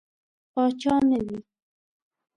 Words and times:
پاچا 0.53 0.95
نه 1.09 1.19
وي. 1.27 1.39